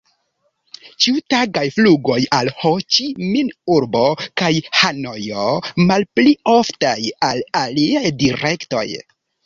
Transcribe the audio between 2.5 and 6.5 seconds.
Ho-Ĉi-Min-urbo kaj Hanojo, malpli